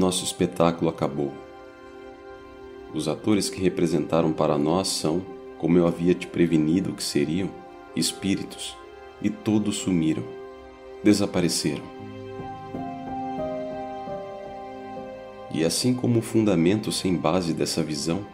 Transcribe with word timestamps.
Nosso 0.00 0.24
espetáculo 0.24 0.88
acabou. 0.88 1.30
Os 2.94 3.06
atores 3.06 3.50
que 3.50 3.60
representaram 3.60 4.32
para 4.32 4.56
nós 4.56 4.88
são, 4.88 5.20
como 5.58 5.76
eu 5.76 5.86
havia 5.86 6.14
te 6.14 6.26
prevenido 6.26 6.94
que 6.94 7.02
seriam, 7.02 7.50
espíritos, 7.94 8.74
e 9.20 9.28
todos 9.28 9.76
sumiram, 9.76 10.24
desapareceram. 11.04 11.82
E 15.52 15.62
assim 15.66 15.92
como 15.92 16.20
o 16.20 16.22
fundamento 16.22 16.90
sem 16.90 17.14
base 17.14 17.52
dessa 17.52 17.82
visão, 17.82 18.24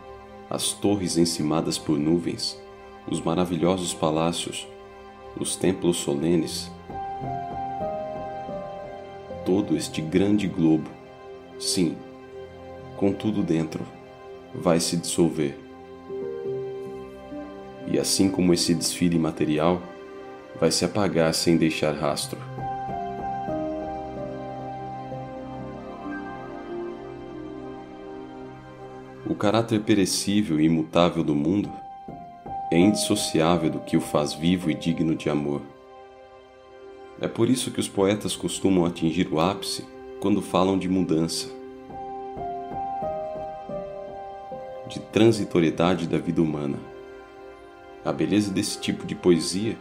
as 0.48 0.70
torres 0.70 1.18
encimadas 1.18 1.76
por 1.76 1.98
nuvens, 1.98 2.56
os 3.10 3.20
maravilhosos 3.20 3.92
palácios, 3.92 4.68
os 5.36 5.56
templos 5.56 5.96
solenes, 5.96 6.70
todo 9.44 9.76
este 9.76 10.00
grande 10.00 10.46
globo, 10.46 10.88
sim, 11.58 11.96
com 12.96 13.12
tudo 13.12 13.42
dentro, 13.42 13.84
vai 14.54 14.80
se 14.80 14.96
dissolver. 14.96 15.56
E 17.86 17.98
assim 17.98 18.30
como 18.30 18.52
esse 18.52 18.74
desfile 18.74 19.18
material, 19.18 19.80
vai 20.58 20.70
se 20.70 20.84
apagar 20.84 21.32
sem 21.34 21.56
deixar 21.56 21.92
rastro. 21.92 22.38
O 29.28 29.34
caráter 29.34 29.80
perecível 29.82 30.60
e 30.60 30.64
imutável 30.64 31.22
do 31.22 31.34
mundo 31.34 31.70
é 32.70 32.78
indissociável 32.78 33.70
do 33.70 33.80
que 33.80 33.96
o 33.96 34.00
faz 34.00 34.32
vivo 34.32 34.70
e 34.70 34.74
digno 34.74 35.14
de 35.14 35.28
amor. 35.28 35.62
É 37.20 37.28
por 37.28 37.48
isso 37.48 37.70
que 37.70 37.80
os 37.80 37.88
poetas 37.88 38.34
costumam 38.36 38.84
atingir 38.84 39.28
o 39.32 39.40
ápice 39.40 39.84
quando 40.20 40.40
falam 40.40 40.78
de 40.78 40.88
mudança, 40.88 41.48
de 44.88 45.00
transitoriedade 45.00 46.06
da 46.06 46.18
vida 46.18 46.40
humana. 46.40 46.78
A 48.04 48.12
beleza 48.12 48.52
desse 48.52 48.80
tipo 48.80 49.04
de 49.06 49.14
poesia 49.14 49.76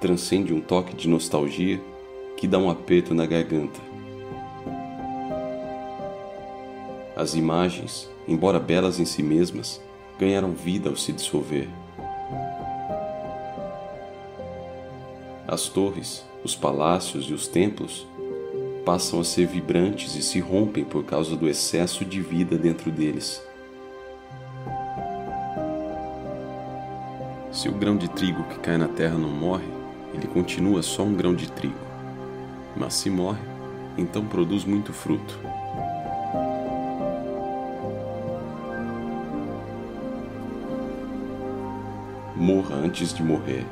transcende 0.00 0.52
um 0.52 0.60
toque 0.60 0.94
de 0.94 1.08
nostalgia 1.08 1.80
que 2.36 2.46
dá 2.46 2.58
um 2.58 2.70
aperto 2.70 3.14
na 3.14 3.26
garganta. 3.26 3.80
As 7.14 7.34
imagens, 7.34 8.10
embora 8.28 8.58
belas 8.58 9.00
em 9.00 9.04
si 9.04 9.22
mesmas, 9.22 9.80
ganharam 10.18 10.52
vida 10.52 10.90
ao 10.90 10.96
se 10.96 11.12
dissolver. 11.12 11.68
As 15.48 15.68
torres, 15.68 16.24
os 16.42 16.54
palácios 16.54 17.26
e 17.26 17.32
os 17.32 17.46
templos 17.46 18.06
passam 18.86 19.18
a 19.18 19.24
ser 19.24 19.48
vibrantes 19.48 20.14
e 20.14 20.22
se 20.22 20.38
rompem 20.38 20.84
por 20.84 21.02
causa 21.02 21.34
do 21.34 21.48
excesso 21.48 22.04
de 22.04 22.20
vida 22.20 22.56
dentro 22.56 22.88
deles. 22.88 23.42
Se 27.50 27.68
o 27.68 27.72
grão 27.72 27.96
de 27.96 28.08
trigo 28.08 28.44
que 28.44 28.60
cai 28.60 28.78
na 28.78 28.86
terra 28.86 29.18
não 29.18 29.28
morre, 29.28 29.66
ele 30.14 30.28
continua 30.28 30.82
só 30.82 31.02
um 31.02 31.16
grão 31.16 31.34
de 31.34 31.50
trigo. 31.50 31.74
Mas 32.76 32.94
se 32.94 33.10
morre, 33.10 33.42
então 33.98 34.24
produz 34.24 34.64
muito 34.64 34.92
fruto. 34.92 35.36
Morra 42.36 42.76
antes 42.76 43.12
de 43.12 43.24
morrer. 43.24 43.66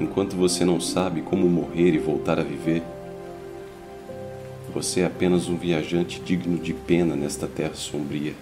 Enquanto 0.00 0.36
você 0.36 0.64
não 0.64 0.80
sabe 0.80 1.22
como 1.22 1.48
morrer 1.48 1.92
e 1.94 1.98
voltar 1.98 2.38
a 2.38 2.44
viver, 2.44 2.82
você 4.72 5.00
é 5.00 5.06
apenas 5.06 5.48
um 5.48 5.56
viajante 5.56 6.20
digno 6.20 6.56
de 6.56 6.72
pena 6.72 7.16
nesta 7.16 7.48
terra 7.48 7.74
sombria. 7.74 8.34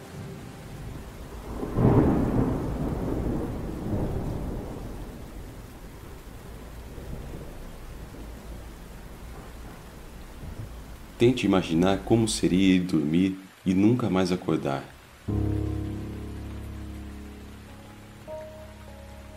Tente 11.18 11.46
imaginar 11.46 12.00
como 12.04 12.28
seria 12.28 12.74
ir 12.74 12.80
dormir 12.80 13.38
e 13.64 13.72
nunca 13.72 14.10
mais 14.10 14.30
acordar. 14.30 14.84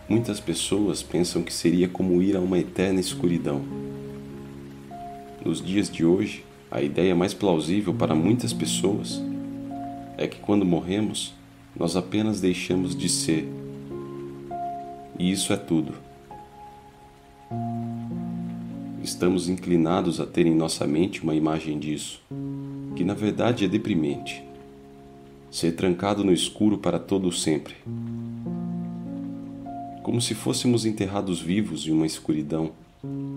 Muitas 0.09 0.39
pessoas 0.39 1.03
pensam 1.03 1.43
que 1.43 1.53
seria 1.53 1.87
como 1.87 2.19
ir 2.19 2.35
a 2.35 2.39
uma 2.39 2.57
eterna 2.57 2.99
escuridão. 2.99 3.61
Nos 5.45 5.63
dias 5.63 5.87
de 5.87 6.03
hoje, 6.03 6.43
a 6.71 6.81
ideia 6.81 7.15
mais 7.15 7.31
plausível 7.31 7.93
para 7.93 8.15
muitas 8.15 8.51
pessoas 8.51 9.21
é 10.17 10.27
que 10.27 10.39
quando 10.39 10.65
morremos, 10.65 11.35
nós 11.75 11.95
apenas 11.95 12.41
deixamos 12.41 12.95
de 12.95 13.07
ser. 13.07 13.47
E 15.19 15.29
isso 15.31 15.53
é 15.53 15.57
tudo. 15.57 15.93
Estamos 19.03 19.47
inclinados 19.47 20.19
a 20.19 20.25
ter 20.25 20.47
em 20.47 20.55
nossa 20.55 20.87
mente 20.87 21.21
uma 21.21 21.35
imagem 21.35 21.77
disso, 21.77 22.19
que 22.95 23.03
na 23.03 23.13
verdade 23.13 23.63
é 23.63 23.67
deprimente. 23.67 24.43
Ser 25.51 25.73
trancado 25.73 26.23
no 26.23 26.33
escuro 26.33 26.79
para 26.79 26.97
todo 26.97 27.27
o 27.27 27.31
sempre. 27.31 27.75
Como 30.09 30.19
se 30.19 30.33
fôssemos 30.33 30.87
enterrados 30.87 31.39
vivos 31.39 31.85
em 31.85 31.91
uma 31.91 32.07
escuridão 32.07 32.71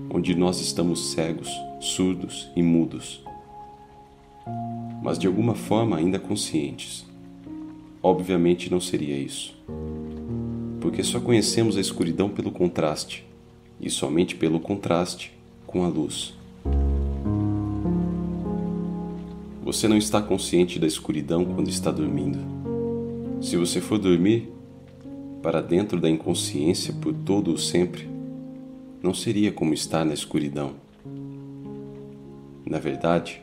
onde 0.08 0.34
nós 0.34 0.58
estamos 0.58 1.10
cegos, 1.10 1.50
surdos 1.78 2.48
e 2.56 2.62
mudos, 2.62 3.22
mas 5.02 5.18
de 5.18 5.26
alguma 5.26 5.54
forma 5.54 5.98
ainda 5.98 6.18
conscientes. 6.18 7.04
Obviamente 8.02 8.70
não 8.70 8.80
seria 8.80 9.18
isso, 9.18 9.54
porque 10.80 11.04
só 11.04 11.20
conhecemos 11.20 11.76
a 11.76 11.80
escuridão 11.82 12.30
pelo 12.30 12.50
contraste, 12.50 13.22
e 13.78 13.90
somente 13.90 14.34
pelo 14.34 14.58
contraste 14.58 15.30
com 15.66 15.84
a 15.84 15.88
luz. 15.88 16.32
Você 19.62 19.86
não 19.86 19.98
está 19.98 20.22
consciente 20.22 20.78
da 20.78 20.86
escuridão 20.86 21.44
quando 21.44 21.68
está 21.68 21.90
dormindo. 21.90 22.38
Se 23.42 23.58
você 23.58 23.78
for 23.78 23.98
dormir, 23.98 24.50
para 25.42 25.60
dentro 25.60 26.00
da 26.00 26.08
inconsciência 26.08 26.94
por 26.94 27.12
todo 27.12 27.52
o 27.52 27.58
sempre, 27.58 28.08
não 29.02 29.12
seria 29.12 29.50
como 29.50 29.74
estar 29.74 30.04
na 30.04 30.14
escuridão. 30.14 30.74
Na 32.64 32.78
verdade, 32.78 33.42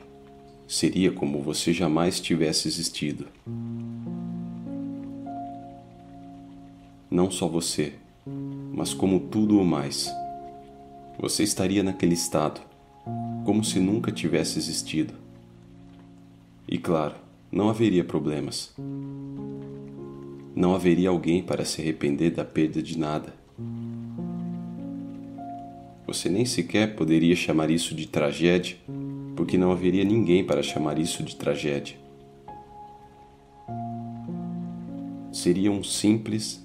seria 0.66 1.12
como 1.12 1.42
você 1.42 1.74
jamais 1.74 2.20
tivesse 2.20 2.70
existido. 2.70 3.28
Não 7.12 7.30
só 7.30 7.48
você, 7.48 7.94
mas 8.74 8.94
como 8.94 9.20
tudo 9.20 9.60
o 9.60 9.66
mais. 9.66 10.10
Você 11.20 11.44
estaria 11.44 11.84
naquele 11.84 12.14
estado, 12.14 12.62
como 13.44 13.62
se 13.62 13.80
nunca 13.80 14.10
tivesse 14.10 14.58
existido. 14.58 15.14
E 16.66 16.78
claro, 16.78 17.16
não 17.52 17.68
haveria 17.68 18.06
problemas. 18.06 18.74
Não 20.60 20.76
haveria 20.76 21.08
alguém 21.08 21.42
para 21.42 21.64
se 21.64 21.80
arrepender 21.80 22.32
da 22.32 22.44
perda 22.44 22.84
de 22.84 23.00
nada. 23.00 23.34
Você 26.06 26.28
nem 26.28 26.44
sequer 26.44 26.98
poderia 26.98 27.34
chamar 27.34 27.70
isso 27.70 27.96
de 27.96 28.06
tragédia, 28.06 28.76
porque 29.38 29.58
não 29.58 29.72
haveria 29.72 30.04
ninguém 30.04 30.44
para 30.44 30.62
chamar 30.62 31.00
isso 31.00 31.24
de 31.24 31.34
tragédia. 31.38 31.96
Seria 35.32 35.72
um 35.72 35.82
simples 35.82 36.62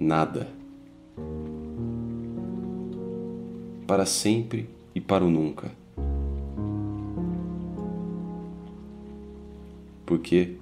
nada. 0.00 0.48
Para 3.86 4.06
sempre 4.06 4.70
e 4.94 5.02
para 5.02 5.22
o 5.22 5.28
nunca. 5.28 5.70
Porque 10.06 10.54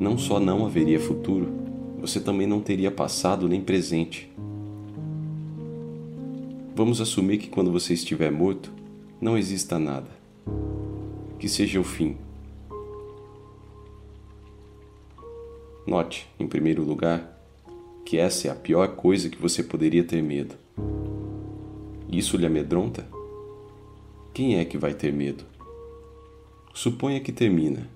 não 0.00 0.16
só 0.16 0.40
não 0.40 0.64
haveria 0.64 0.98
futuro, 0.98 1.57
você 2.00 2.20
também 2.20 2.46
não 2.46 2.60
teria 2.60 2.90
passado 2.90 3.48
nem 3.48 3.60
presente. 3.60 4.30
Vamos 6.74 7.00
assumir 7.00 7.38
que 7.38 7.48
quando 7.48 7.72
você 7.72 7.94
estiver 7.94 8.30
morto, 8.30 8.72
não 9.20 9.36
exista 9.36 9.78
nada. 9.78 10.08
Que 11.38 11.48
seja 11.48 11.80
o 11.80 11.84
fim. 11.84 12.16
Note, 15.84 16.28
em 16.38 16.46
primeiro 16.46 16.84
lugar, 16.84 17.36
que 18.04 18.16
essa 18.16 18.48
é 18.48 18.50
a 18.50 18.54
pior 18.54 18.94
coisa 18.94 19.28
que 19.28 19.40
você 19.40 19.62
poderia 19.62 20.04
ter 20.04 20.22
medo. 20.22 20.54
Isso 22.10 22.36
lhe 22.36 22.46
amedronta? 22.46 23.06
Quem 24.32 24.58
é 24.58 24.64
que 24.64 24.78
vai 24.78 24.94
ter 24.94 25.12
medo? 25.12 25.44
Suponha 26.72 27.20
que 27.20 27.32
termina. 27.32 27.88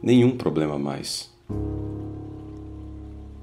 Nenhum 0.00 0.36
problema 0.36 0.78
mais. 0.78 1.30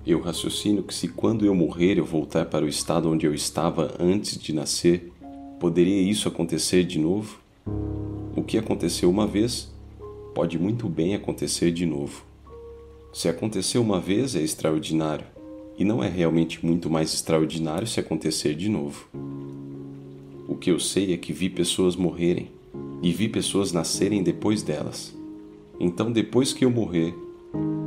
Eu 0.08 0.22
raciocino 0.22 0.84
que 0.84 0.94
se 0.94 1.10
quando 1.10 1.46
eu 1.46 1.54
morrer 1.54 1.98
eu 1.98 2.06
voltar 2.06 2.46
para 2.46 2.64
o 2.64 2.68
estado 2.70 3.10
onde 3.10 3.26
eu 3.26 3.34
estava 3.34 3.94
antes 4.00 4.38
de 4.38 4.54
nascer, 4.54 5.12
poderia 5.60 6.02
isso 6.02 6.30
acontecer 6.30 6.86
de 6.86 6.98
novo? 6.98 7.38
O 8.34 8.42
que 8.42 8.58
aconteceu 8.58 9.10
uma 9.10 9.28
vez 9.28 9.70
pode 10.34 10.58
muito 10.58 10.88
bem 10.88 11.14
acontecer 11.14 11.72
de 11.74 11.86
novo. 11.86 12.24
Se 13.12 13.28
aconteceu 13.28 13.82
uma 13.82 14.00
vez 14.00 14.34
é 14.34 14.42
extraordinário, 14.42 15.26
e 15.78 15.84
não 15.84 16.02
é 16.02 16.08
realmente 16.08 16.66
muito 16.66 16.90
mais 16.90 17.14
extraordinário 17.14 17.86
se 17.86 18.00
acontecer 18.00 18.56
de 18.56 18.70
novo. 18.70 19.10
O 20.48 20.56
que 20.56 20.72
eu 20.72 20.80
sei 20.80 21.14
é 21.14 21.18
que 21.18 21.34
vi 21.34 21.50
pessoas 21.50 21.98
morrerem 21.98 22.50
e 23.02 23.12
vi 23.12 23.28
pessoas 23.28 23.74
nascerem 23.74 24.24
depois 24.24 24.64
delas. 24.64 25.14
Então, 25.78 26.14
depois 26.14 26.54
que 26.54 26.64
eu 26.64 26.72
morrer, 26.72 27.14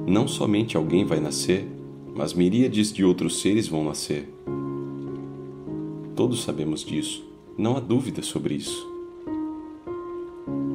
não 0.06 0.28
somente 0.28 0.76
alguém 0.76 1.02
vai 1.02 1.18
nascer, 1.18 1.66
mas 2.20 2.34
miríades 2.34 2.92
de 2.92 3.02
outros 3.02 3.40
seres 3.40 3.66
vão 3.66 3.82
nascer. 3.82 4.28
Todos 6.14 6.42
sabemos 6.42 6.84
disso, 6.84 7.24
não 7.56 7.78
há 7.78 7.80
dúvida 7.80 8.20
sobre 8.20 8.56
isso. 8.56 8.86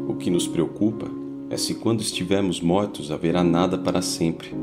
O 0.08 0.16
que 0.16 0.32
nos 0.32 0.48
preocupa 0.48 1.06
é 1.52 1.56
se 1.56 1.76
quando 1.76 2.02
estivermos 2.02 2.60
mortos 2.60 3.12
haverá 3.12 3.44
nada 3.44 3.78
para 3.78 4.02
sempre, 4.02 4.56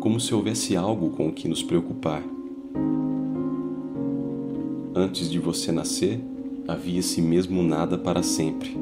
como 0.00 0.18
se 0.18 0.34
houvesse 0.34 0.74
algo 0.74 1.10
com 1.10 1.28
o 1.28 1.32
que 1.32 1.46
nos 1.46 1.62
preocupar. 1.62 2.22
Antes 4.94 5.30
de 5.30 5.38
você 5.38 5.70
nascer, 5.70 6.18
havia 6.66 7.00
esse 7.00 7.20
mesmo 7.20 7.62
nada 7.62 7.98
para 7.98 8.22
sempre. 8.22 8.74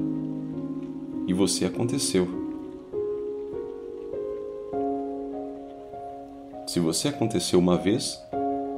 E 1.27 1.35
você 1.35 1.65
aconteceu. 1.65 2.46
Se 6.77 6.81
você 6.81 7.09
aconteceu 7.09 7.59
uma 7.59 7.79
vez, 7.79 8.23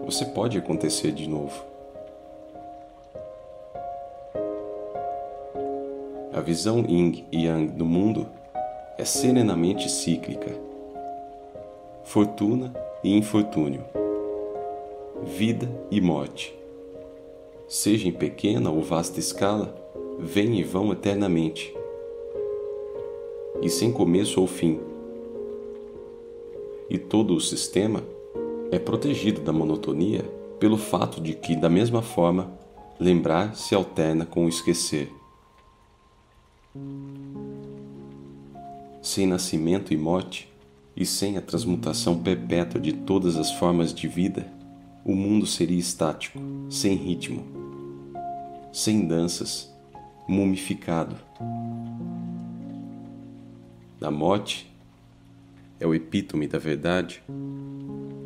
você 0.04 0.24
pode 0.24 0.56
acontecer 0.56 1.10
de 1.10 1.28
novo. 1.28 1.64
A 6.32 6.40
visão 6.40 6.84
yin 6.88 7.24
e 7.32 7.46
yang 7.46 7.66
do 7.72 7.84
mundo 7.84 8.28
é 8.96 9.04
serenamente 9.04 9.90
cíclica. 9.90 10.52
Fortuna 12.04 12.72
e 13.02 13.16
infortúnio. 13.16 13.84
Vida 15.24 15.68
e 15.90 16.00
morte. 16.00 16.56
Seja 17.66 18.06
em 18.06 18.12
pequena 18.12 18.70
ou 18.70 18.80
vasta 18.80 19.18
escala, 19.18 19.74
vêm 20.20 20.60
e 20.60 20.62
vão 20.62 20.92
eternamente. 20.92 21.74
E 23.60 23.68
sem 23.68 23.90
começo 23.90 24.40
ou 24.40 24.46
fim 24.46 24.87
e 26.88 26.98
todo 26.98 27.34
o 27.34 27.40
sistema 27.40 28.02
é 28.70 28.78
protegido 28.78 29.40
da 29.40 29.52
monotonia 29.52 30.22
pelo 30.58 30.76
fato 30.76 31.20
de 31.20 31.34
que, 31.34 31.54
da 31.54 31.68
mesma 31.68 32.02
forma, 32.02 32.50
lembrar 32.98 33.54
se 33.54 33.74
alterna 33.74 34.26
com 34.26 34.44
o 34.44 34.48
esquecer. 34.48 35.12
Sem 39.00 39.26
nascimento 39.26 39.92
e 39.92 39.96
morte, 39.96 40.48
e 40.96 41.06
sem 41.06 41.36
a 41.36 41.40
transmutação 41.40 42.18
perpétua 42.18 42.80
de 42.80 42.92
todas 42.92 43.36
as 43.36 43.52
formas 43.52 43.94
de 43.94 44.08
vida, 44.08 44.52
o 45.04 45.14
mundo 45.14 45.46
seria 45.46 45.78
estático, 45.78 46.40
sem 46.68 46.96
ritmo, 46.96 47.44
sem 48.72 49.06
danças, 49.06 49.72
mumificado. 50.26 51.16
Da 54.00 54.10
morte 54.10 54.70
é 55.80 55.86
o 55.86 55.94
epítome 55.94 56.46
da 56.46 56.58
verdade 56.58 57.22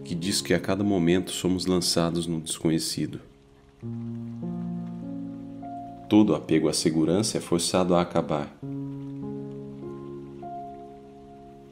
que 0.04 0.14
diz 0.14 0.40
que 0.40 0.52
a 0.52 0.60
cada 0.60 0.82
momento 0.82 1.30
somos 1.30 1.66
lançados 1.66 2.26
no 2.26 2.40
desconhecido. 2.40 3.20
Todo 6.08 6.34
apego 6.34 6.68
à 6.68 6.72
segurança 6.72 7.38
é 7.38 7.40
forçado 7.40 7.94
a 7.94 8.02
acabar. 8.02 8.54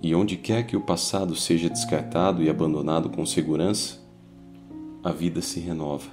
E 0.03 0.15
onde 0.15 0.37
quer 0.37 0.67
que 0.67 0.77
o 0.77 0.81
passado 0.81 1.37
seja 1.37 1.69
descartado 1.69 2.43
e 2.43 2.49
abandonado 2.49 3.11
com 3.11 3.27
segurança, 3.27 3.99
a 5.05 5.13
vida 5.13 5.43
se 5.43 5.61
renova. 5.61 6.09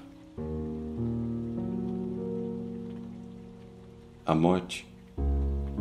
A 4.25 4.35
morte 4.35 4.85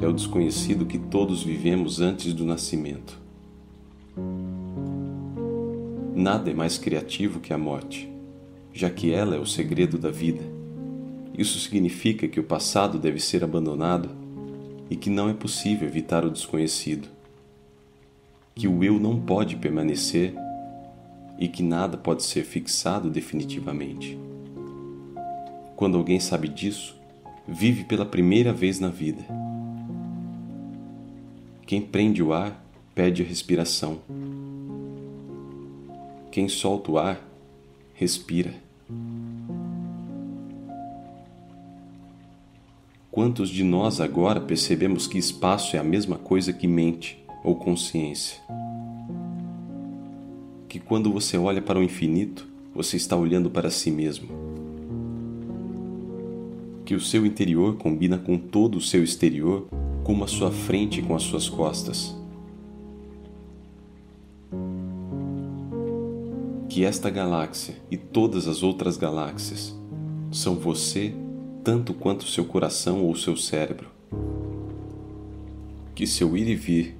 é 0.00 0.06
o 0.06 0.12
desconhecido 0.12 0.86
que 0.86 0.98
todos 0.98 1.42
vivemos 1.42 2.00
antes 2.00 2.32
do 2.32 2.44
nascimento. 2.44 3.25
Nada 6.18 6.50
é 6.50 6.54
mais 6.54 6.78
criativo 6.78 7.40
que 7.40 7.52
a 7.52 7.58
morte, 7.58 8.10
já 8.72 8.88
que 8.88 9.12
ela 9.12 9.36
é 9.36 9.38
o 9.38 9.44
segredo 9.44 9.98
da 9.98 10.10
vida. 10.10 10.40
Isso 11.36 11.58
significa 11.58 12.26
que 12.26 12.40
o 12.40 12.44
passado 12.44 12.98
deve 12.98 13.20
ser 13.20 13.44
abandonado 13.44 14.08
e 14.88 14.96
que 14.96 15.10
não 15.10 15.28
é 15.28 15.34
possível 15.34 15.86
evitar 15.86 16.24
o 16.24 16.30
desconhecido. 16.30 17.06
Que 18.54 18.66
o 18.66 18.82
eu 18.82 18.98
não 18.98 19.20
pode 19.20 19.56
permanecer 19.56 20.32
e 21.38 21.48
que 21.48 21.62
nada 21.62 21.98
pode 21.98 22.22
ser 22.22 22.44
fixado 22.44 23.10
definitivamente. 23.10 24.18
Quando 25.76 25.98
alguém 25.98 26.18
sabe 26.18 26.48
disso, 26.48 26.96
vive 27.46 27.84
pela 27.84 28.06
primeira 28.06 28.54
vez 28.54 28.80
na 28.80 28.88
vida. 28.88 29.22
Quem 31.66 31.82
prende 31.82 32.22
o 32.22 32.32
ar 32.32 32.64
perde 32.94 33.22
a 33.22 33.26
respiração. 33.26 33.98
Quem 36.36 36.50
solta 36.50 36.92
o 36.92 36.98
ar, 36.98 37.18
respira. 37.94 38.52
Quantos 43.10 43.48
de 43.48 43.64
nós 43.64 44.02
agora 44.02 44.38
percebemos 44.38 45.06
que 45.06 45.16
espaço 45.16 45.76
é 45.76 45.78
a 45.78 45.82
mesma 45.82 46.16
coisa 46.16 46.52
que 46.52 46.66
mente 46.66 47.24
ou 47.42 47.56
consciência? 47.56 48.38
Que 50.68 50.78
quando 50.78 51.10
você 51.10 51.38
olha 51.38 51.62
para 51.62 51.78
o 51.78 51.82
infinito, 51.82 52.46
você 52.74 52.98
está 52.98 53.16
olhando 53.16 53.48
para 53.48 53.70
si 53.70 53.90
mesmo. 53.90 54.28
Que 56.84 56.94
o 56.94 57.00
seu 57.00 57.24
interior 57.24 57.78
combina 57.78 58.18
com 58.18 58.36
todo 58.36 58.76
o 58.76 58.82
seu 58.82 59.02
exterior, 59.02 59.66
como 60.04 60.22
a 60.22 60.28
sua 60.28 60.50
frente 60.50 61.00
com 61.00 61.16
as 61.16 61.22
suas 61.22 61.48
costas. 61.48 62.14
Que 66.76 66.84
esta 66.84 67.08
galáxia 67.08 67.74
e 67.90 67.96
todas 67.96 68.46
as 68.46 68.62
outras 68.62 68.98
galáxias 68.98 69.74
são 70.30 70.56
você 70.56 71.14
tanto 71.64 71.94
quanto 71.94 72.28
seu 72.28 72.44
coração 72.44 73.02
ou 73.02 73.16
seu 73.16 73.34
cérebro. 73.34 73.88
Que 75.94 76.06
seu 76.06 76.36
ir 76.36 76.46
e 76.46 76.54
vir, 76.54 76.94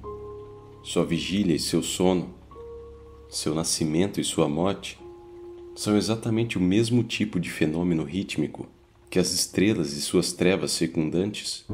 sua 0.81 1.05
vigília 1.05 1.55
e 1.55 1.59
seu 1.59 1.83
sono, 1.83 2.33
seu 3.29 3.53
nascimento 3.53 4.19
e 4.19 4.23
sua 4.23 4.49
morte 4.49 4.97
são 5.75 5.95
exatamente 5.95 6.57
o 6.57 6.59
mesmo 6.59 7.03
tipo 7.03 7.39
de 7.39 7.51
fenômeno 7.51 8.03
rítmico 8.03 8.67
que 9.11 9.19
as 9.19 9.31
estrelas 9.31 9.93
e 9.93 10.01
suas 10.01 10.33
trevas 10.33 10.71
circundantes? 10.71 11.67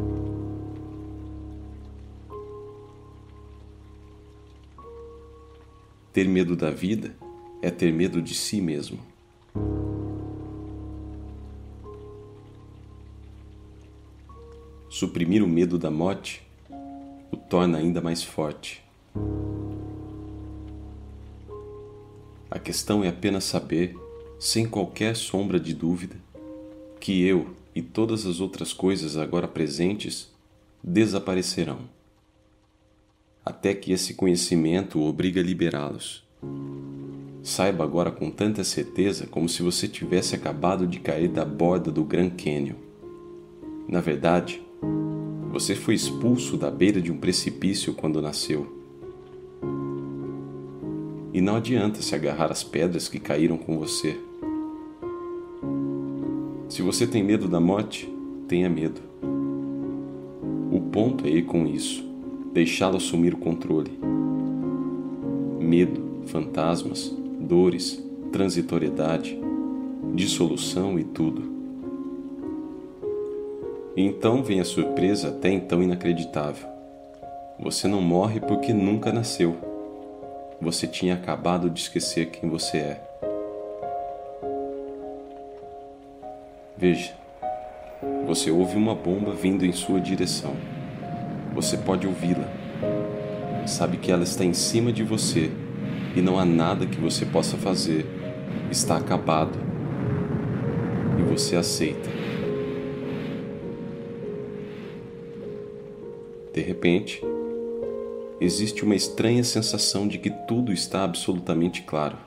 Ter 6.12 6.28
medo 6.28 6.58
da 6.58 6.70
vida 6.70 7.16
é 7.64 7.72
ter 7.72 7.94
medo 7.94 8.22
de 8.22 8.36
si 8.36 8.60
mesmo. 8.60 9.00
Suprimir 14.90 15.42
o 15.42 15.48
medo 15.48 15.80
da 15.80 15.90
morte 15.90 16.46
o 17.32 17.38
torna 17.38 17.78
ainda 17.78 18.02
mais 18.02 18.22
forte. 18.22 18.84
A 22.52 22.60
questão 22.60 23.02
é 23.02 23.08
apenas 23.08 23.46
saber, 23.46 23.96
sem 24.38 24.68
qualquer 24.68 25.16
sombra 25.16 25.58
de 25.58 25.74
dúvida, 25.74 26.18
que 27.00 27.24
eu 27.26 27.56
e 27.74 27.82
todas 27.82 28.26
as 28.26 28.42
outras 28.42 28.74
coisas 28.74 29.16
agora 29.16 29.48
presentes 29.48 30.30
desaparecerão, 30.84 31.80
até 33.46 33.74
que 33.74 33.94
esse 33.94 34.16
conhecimento 34.16 35.02
obriga 35.02 35.40
a 35.40 35.44
liberá-los. 35.44 36.24
Saiba 37.44 37.84
agora 37.84 38.10
com 38.10 38.32
tanta 38.32 38.64
certeza 38.64 39.28
como 39.28 39.50
se 39.50 39.62
você 39.62 39.86
tivesse 39.86 40.34
acabado 40.34 40.88
de 40.88 41.02
cair 41.02 41.28
da 41.28 41.44
borda 41.44 41.92
do 41.92 42.02
Grand 42.02 42.30
Canyon. 42.30 42.78
Na 43.86 44.00
verdade, 44.00 44.62
você 45.52 45.76
foi 45.76 45.94
expulso 45.94 46.56
da 46.56 46.72
beira 46.72 47.02
de 47.02 47.12
um 47.12 47.18
precipício 47.18 47.94
quando 47.94 48.22
nasceu. 48.22 48.66
E 51.34 51.42
não 51.42 51.58
adianta 51.58 52.02
se 52.02 52.16
agarrar 52.16 52.50
às 52.50 52.64
pedras 52.64 53.10
que 53.10 53.20
caíram 53.20 53.58
com 53.58 53.78
você. 53.78 54.18
Se 56.70 56.82
você 56.82 57.06
tem 57.06 57.22
medo 57.22 57.50
da 57.50 57.60
morte, 57.60 58.08
tenha 58.48 58.70
medo. 58.70 59.02
O 60.72 60.80
ponto 60.80 61.28
é 61.28 61.30
ir 61.30 61.44
com 61.44 61.68
isso, 61.68 62.06
deixá-lo 62.54 62.96
assumir 62.96 63.34
o 63.34 63.38
controle. 63.38 63.92
Medo, 65.60 66.02
fantasmas, 66.26 67.14
dores, 67.44 68.02
transitoriedade, 68.32 69.40
dissolução 70.16 70.98
e 70.98 71.04
tudo. 71.04 71.52
E 73.96 74.02
então 74.02 74.42
vem 74.42 74.60
a 74.60 74.66
surpresa 74.66 75.28
até 75.28 75.52
então 75.52 75.84
inacreditável. 75.84 76.68
Você 77.60 77.88
não 77.88 78.02
morre 78.02 78.40
porque 78.40 78.74
nunca 78.74 79.12
nasceu. 79.12 79.56
Você 80.60 80.88
tinha 80.88 81.14
acabado 81.14 81.70
de 81.70 81.80
esquecer 81.80 82.32
quem 82.32 82.50
você 82.50 82.78
é. 82.78 83.04
Veja, 86.76 87.14
você 88.26 88.50
ouve 88.50 88.76
uma 88.76 88.96
bomba 88.96 89.32
vindo 89.32 89.66
em 89.66 89.72
sua 89.72 90.02
direção. 90.02 90.56
Você 91.54 91.78
pode 91.78 92.08
ouvi-la. 92.08 92.48
Sabe 93.68 93.98
que 93.98 94.12
ela 94.12 94.24
está 94.24 94.44
em 94.44 94.54
cima 94.54 94.92
de 94.92 95.04
você 95.04 95.52
e 96.16 96.22
não 96.22 96.38
há 96.38 96.46
nada 96.46 96.86
que 96.86 97.00
você 97.00 97.26
possa 97.26 97.58
fazer. 97.58 98.06
Está 98.72 98.98
acabado. 98.98 99.58
E 101.20 101.24
você 101.24 101.56
aceita. 101.56 102.10
De 106.54 106.62
repente, 106.62 107.20
existe 108.40 108.84
uma 108.84 108.96
estranha 108.96 109.44
sensação 109.44 110.08
de 110.08 110.20
que 110.20 110.30
tudo 110.30 110.72
está 110.72 111.04
absolutamente 111.04 111.82
claro. 111.82 112.18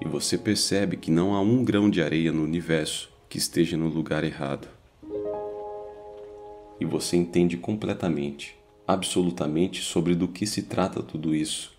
E 0.00 0.08
você 0.08 0.36
percebe 0.36 0.96
que 0.96 1.10
não 1.10 1.34
há 1.34 1.40
um 1.40 1.64
grão 1.64 1.88
de 1.88 2.02
areia 2.02 2.32
no 2.32 2.42
universo 2.42 3.12
que 3.28 3.38
esteja 3.38 3.76
no 3.76 3.88
lugar 3.88 4.24
errado. 4.24 4.68
E 6.80 6.84
você 6.84 7.16
entende 7.16 7.56
completamente, 7.56 8.56
absolutamente 8.86 9.82
sobre 9.82 10.14
do 10.14 10.28
que 10.28 10.46
se 10.46 10.62
trata 10.62 11.02
tudo 11.02 11.34
isso. 11.34 11.76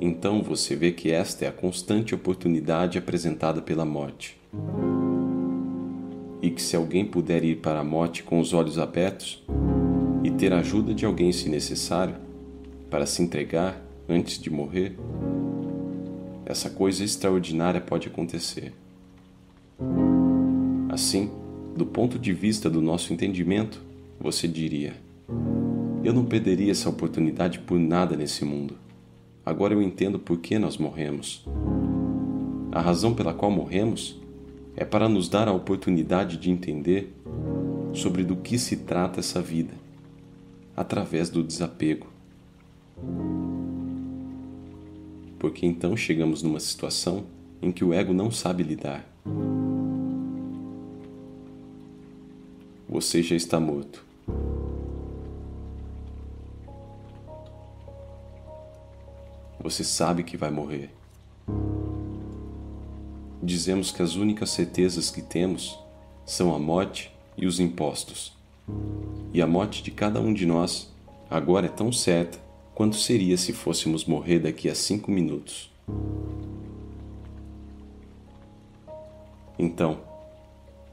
Então 0.00 0.42
você 0.42 0.76
vê 0.76 0.92
que 0.92 1.10
esta 1.10 1.44
é 1.44 1.48
a 1.48 1.52
constante 1.52 2.14
oportunidade 2.14 2.98
apresentada 2.98 3.60
pela 3.60 3.84
morte 3.84 4.38
e 6.40 6.50
que 6.50 6.62
se 6.62 6.76
alguém 6.76 7.04
puder 7.04 7.44
ir 7.44 7.56
para 7.56 7.80
a 7.80 7.84
morte 7.84 8.22
com 8.22 8.38
os 8.38 8.52
olhos 8.52 8.78
abertos 8.78 9.44
e 10.22 10.30
ter 10.30 10.52
ajuda 10.52 10.94
de 10.94 11.04
alguém 11.04 11.32
se 11.32 11.48
necessário, 11.48 12.14
para 12.88 13.06
se 13.06 13.22
entregar 13.22 13.82
antes 14.08 14.38
de 14.38 14.48
morrer, 14.48 14.96
essa 16.46 16.70
coisa 16.70 17.04
extraordinária 17.04 17.80
pode 17.80 18.08
acontecer. 18.08 18.72
Assim, 20.88 21.30
do 21.76 21.84
ponto 21.84 22.18
de 22.18 22.32
vista 22.32 22.70
do 22.70 22.80
nosso 22.80 23.12
entendimento, 23.12 23.82
você 24.18 24.48
diria: 24.48 24.94
Eu 26.04 26.12
não 26.12 26.24
perderia 26.24 26.70
essa 26.70 26.88
oportunidade 26.88 27.58
por 27.58 27.78
nada 27.78 28.16
nesse 28.16 28.44
mundo. 28.44 28.76
Agora 29.44 29.74
eu 29.74 29.82
entendo 29.82 30.18
por 30.18 30.38
que 30.38 30.58
nós 30.58 30.76
morremos. 30.76 31.44
A 32.70 32.80
razão 32.80 33.14
pela 33.14 33.34
qual 33.34 33.50
morremos 33.50 34.20
é 34.76 34.84
para 34.84 35.08
nos 35.08 35.28
dar 35.28 35.48
a 35.48 35.52
oportunidade 35.52 36.36
de 36.36 36.50
entender 36.50 37.12
sobre 37.92 38.22
do 38.22 38.36
que 38.36 38.58
se 38.58 38.76
trata 38.76 39.18
essa 39.18 39.42
vida, 39.42 39.74
através 40.76 41.30
do 41.30 41.42
desapego. 41.42 42.06
Porque 45.38 45.66
então 45.66 45.96
chegamos 45.96 46.42
numa 46.42 46.60
situação 46.60 47.24
em 47.60 47.72
que 47.72 47.84
o 47.84 47.92
ego 47.92 48.12
não 48.12 48.30
sabe 48.30 48.62
lidar. 48.62 49.04
Você 52.88 53.22
já 53.22 53.34
está 53.34 53.58
morto. 53.58 54.04
Você 59.60 59.82
sabe 59.84 60.22
que 60.22 60.36
vai 60.36 60.50
morrer 60.50 60.90
dizemos 63.48 63.90
que 63.90 64.02
as 64.02 64.14
únicas 64.14 64.50
certezas 64.50 65.10
que 65.10 65.22
temos 65.22 65.78
são 66.26 66.54
a 66.54 66.58
morte 66.58 67.10
e 67.36 67.46
os 67.46 67.58
impostos. 67.58 68.36
E 69.32 69.40
a 69.40 69.46
morte 69.46 69.82
de 69.82 69.90
cada 69.90 70.20
um 70.20 70.32
de 70.34 70.44
nós 70.44 70.92
agora 71.30 71.66
é 71.66 71.70
tão 71.70 71.90
certa 71.90 72.38
quanto 72.74 72.96
seria 72.96 73.36
se 73.36 73.52
fôssemos 73.52 74.04
morrer 74.04 74.40
daqui 74.40 74.68
a 74.68 74.74
cinco 74.74 75.10
minutos. 75.10 75.70
Então, 79.58 79.98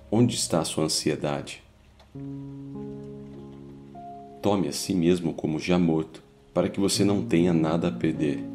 onde 0.10 0.36
está 0.36 0.60
a 0.60 0.65
sua 0.65 0.86
ansiedade? 0.86 1.62
Tome 4.41 4.67
a 4.67 4.72
si 4.72 4.95
mesmo 4.95 5.34
como 5.34 5.60
já 5.60 5.77
morto, 5.77 6.24
para 6.53 6.69
que 6.69 6.79
você 6.79 7.03
não 7.03 7.24
tenha 7.24 7.53
nada 7.53 7.89
a 7.89 7.91
perder. 7.91 8.54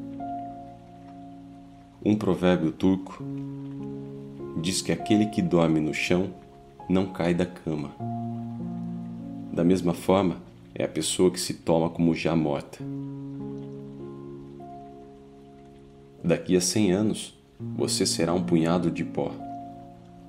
Um 2.03 2.17
provérbio 2.17 2.73
turco 2.73 3.23
diz 4.63 4.81
que 4.81 4.91
aquele 4.91 5.27
que 5.27 5.43
dorme 5.43 5.81
no 5.81 5.93
chão 5.93 6.33
não 6.89 7.13
cai 7.13 7.35
da 7.35 7.45
cama. 7.45 7.91
Da 9.53 9.63
mesma 9.63 9.93
forma, 9.93 10.39
é 10.75 10.83
a 10.83 10.89
pessoa 10.89 11.31
que 11.31 11.39
se 11.39 11.53
toma 11.53 11.91
como 11.91 12.15
já 12.15 12.35
morta. 12.35 12.79
Daqui 16.25 16.57
a 16.57 16.61
cem 16.61 16.91
anos, 16.91 17.39
você 17.77 18.07
será 18.07 18.33
um 18.33 18.43
punhado 18.43 18.91
de 18.91 19.05
pó. 19.05 19.33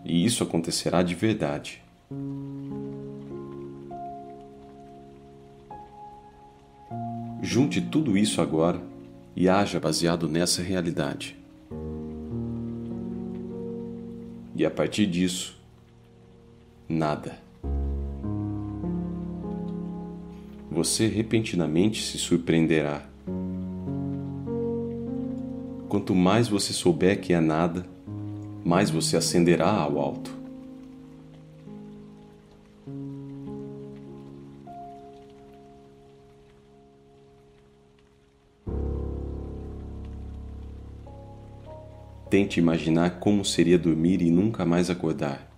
E 0.03 0.25
isso 0.25 0.43
acontecerá 0.43 1.01
de 1.01 1.15
verdade. 1.15 1.81
Junte 7.41 7.79
tudo 7.79 8.17
isso 8.17 8.41
agora 8.41 8.81
e 9.35 9.47
haja 9.47 9.79
baseado 9.79 10.27
nessa 10.27 10.61
realidade. 10.61 11.40
E 14.55 14.65
a 14.65 14.71
partir 14.71 15.05
disso, 15.05 15.57
nada. 16.87 17.37
Você 20.69 21.07
repentinamente 21.07 22.01
se 22.01 22.17
surpreenderá. 22.17 23.03
Quanto 25.87 26.15
mais 26.15 26.47
você 26.47 26.73
souber 26.73 27.19
que 27.19 27.33
é 27.33 27.39
nada, 27.39 27.85
mais 28.63 28.89
você 28.89 29.17
ascenderá 29.17 29.69
ao 29.69 29.99
alto. 29.99 30.40
Tente 42.31 42.61
imaginar 42.61 43.19
como 43.19 43.43
seria 43.43 43.77
dormir 43.77 44.21
e 44.21 44.31
nunca 44.31 44.65
mais 44.65 44.89
acordar. 44.89 45.51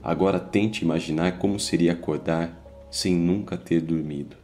Agora 0.00 0.38
tente 0.38 0.84
imaginar 0.84 1.36
como 1.38 1.58
seria 1.58 1.94
acordar 1.94 2.56
sem 2.92 3.12
nunca 3.12 3.56
ter 3.56 3.80
dormido. 3.80 4.36